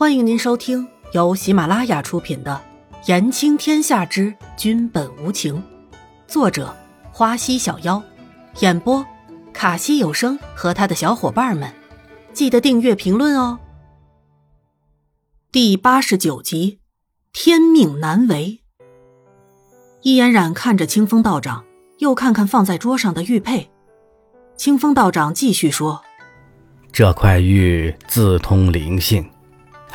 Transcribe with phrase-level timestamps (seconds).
[0.00, 2.58] 欢迎您收听由喜马拉雅出品的
[3.06, 5.56] 《言情天下之君本无情》，
[6.26, 6.74] 作者
[7.12, 8.02] 花溪小妖，
[8.60, 9.04] 演播
[9.52, 11.70] 卡西有声和他的小伙伴们。
[12.32, 13.58] 记得订阅、评论哦。
[15.52, 16.78] 第八十九集，
[17.34, 18.62] 天命难违。
[20.00, 21.66] 易嫣然看着清风道长，
[21.98, 23.70] 又看看放在桌上的玉佩。
[24.56, 26.02] 清风道长继续说
[26.90, 29.30] ：“这块玉自通灵性。”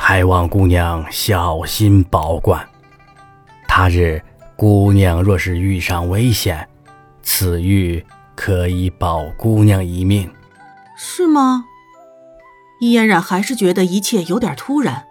[0.08, 2.64] 还望姑娘小心保管。
[3.66, 4.22] 他日
[4.54, 6.68] 姑娘若是遇上危险，
[7.24, 10.32] 此玉可以保姑娘一命。
[10.96, 11.64] 是吗？
[12.80, 15.06] 易嫣然还是觉得一切有点突然。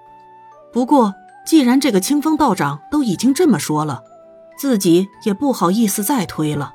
[0.71, 1.13] 不过
[1.45, 4.01] 既然这个清风道长都已经这么说了，
[4.57, 6.73] 自己也不好意思再推了。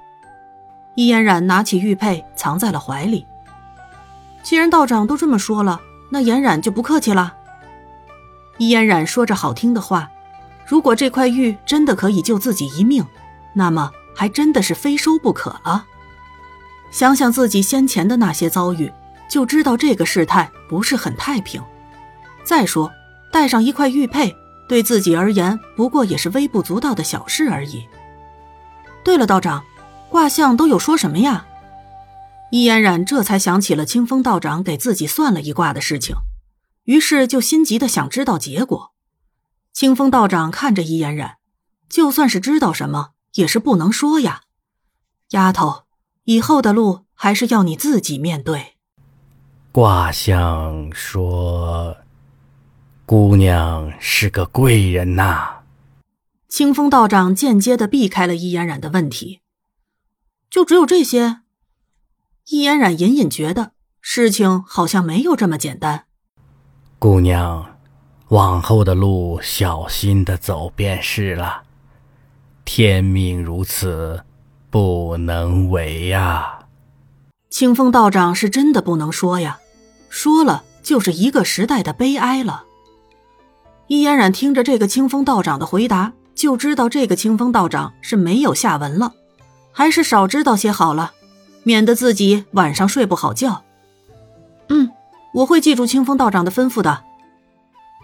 [0.95, 3.25] 易嫣然拿起玉佩藏在了怀里。
[4.43, 7.37] 既然道长都这么说了，那嫣然就不客气了。
[8.61, 10.11] 易嫣然说着好听的话，
[10.67, 13.03] 如果这块玉真的可以救自己一命，
[13.55, 15.87] 那么还真的是非收不可了。
[16.91, 18.93] 想想自己先前的那些遭遇，
[19.31, 21.63] 就知道这个事态不是很太平。
[22.45, 22.93] 再说，
[23.33, 24.37] 带上一块玉佩，
[24.69, 27.89] 对自己而言不过也是微不足道的小事而已。
[29.03, 29.65] 对了，道长，
[30.11, 31.47] 卦象都有说什么呀？
[32.51, 36.15] 易嫣然这才想起了清风道长给自己算了一卦的事情。
[36.85, 38.93] 于是就心急的想知道结果。
[39.73, 41.37] 清风道长看着易嫣然，
[41.89, 44.43] 就算是知道什么，也是不能说呀。
[45.31, 45.85] 丫头，
[46.25, 48.75] 以后的路还是要你自己面对。
[49.73, 51.97] 卦象说，
[53.07, 55.61] 姑娘是个贵人呐。
[56.49, 59.41] 清风道长间接的避开了易嫣然的问题。
[60.51, 61.43] 就只有这些？
[62.47, 66.07] 易嫣然隐隐觉得事情好像没有这么简单。
[67.01, 67.79] 姑娘，
[68.29, 71.63] 往后的路小心的走便是了。
[72.67, 74.23] 天命如此，
[74.69, 76.59] 不能违呀。
[77.49, 79.61] 清风道长是真的不能说呀，
[80.11, 82.65] 说了就是一个时代的悲哀了。
[83.87, 89.15] 易嫣然听着这个清风道长的回答，就知道这个清风道长是没有下文了，
[89.73, 91.15] 还是少知道些好了，
[91.63, 93.63] 免得自己晚上睡不好觉。
[94.69, 94.91] 嗯。
[95.33, 97.05] 我会记住清风道长的吩咐的。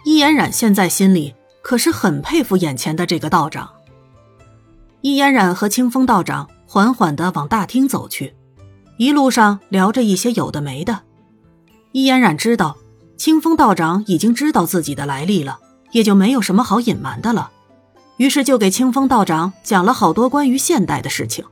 [0.04, 3.68] 易嫣然现在心里可是很佩服眼前的这个道长。
[5.00, 8.34] 易嫣然和清风道长缓缓的往大厅走去，
[8.98, 11.02] 一路上聊着一些有的没的。
[11.92, 12.76] 易嫣然知道
[13.16, 15.58] 清风道长已经知道自己的来历了，
[15.92, 17.50] 也就没有什么好隐瞒的了，
[18.18, 21.44] 于是就给清风道长讲了好多关于现代的事情。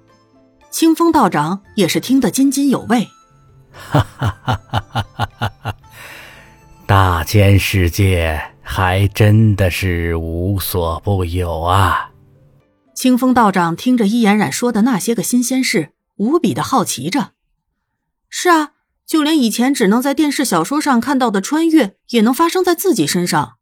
[0.70, 3.08] 清风道长也是听得津津有味。
[3.72, 5.23] 哈哈哈哈哈哈！
[7.34, 12.12] 大千世界还真的是无所不有啊！
[12.94, 17.32] 清风道长听着易嫣然说的那些个新鲜事，无比的好奇着。
[18.30, 18.74] 是啊，
[19.04, 23.54] 就连以前只能在电视小说上看到的穿越，也能发生在自己身上。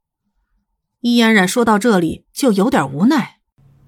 [1.00, 3.38] 易嫣然说到这里，就有点无奈。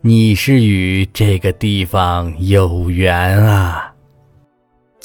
[0.02, 3.92] 你是与这个地方有缘啊！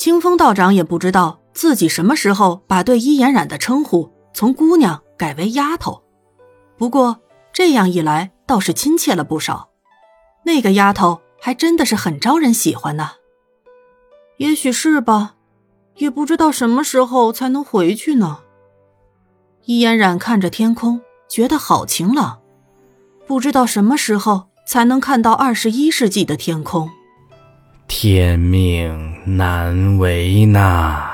[0.00, 6.02] 清风道长也不知道自己什么时候把对伊嫣然的称呼从姑娘改为丫头，
[6.78, 7.20] 不过
[7.52, 9.68] 这样一来倒是亲切了不少。
[10.42, 13.10] 那个丫头还真的是很招人喜欢呢。
[14.38, 15.34] 也许是吧，
[15.96, 18.38] 也不知道什么时候才能回去呢。
[19.66, 22.40] 伊嫣然看着天空，觉得好晴朗，
[23.26, 24.48] 不知道什么时候。
[24.66, 26.88] 才能看到二十一世纪的天空。
[27.92, 31.10] 天命难违呐！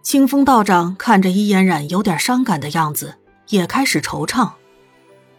[0.00, 3.16] 清风道长看着伊嫣然有点伤感的样子，
[3.48, 4.52] 也开始惆怅。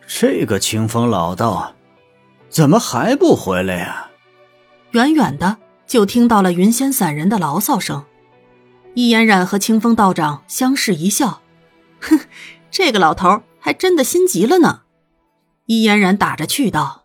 [0.06, 1.74] 这个清风老道，
[2.50, 4.10] 怎么还不回来呀？
[4.92, 5.56] 远远的
[5.88, 8.04] 就听到了云仙散人的牢骚声。
[8.96, 11.42] 伊嫣然和清风道长相视一笑，
[12.02, 12.20] 哼，
[12.70, 14.82] 这个老头还真的心急了呢。
[15.68, 16.97] 伊嫣然打着趣道。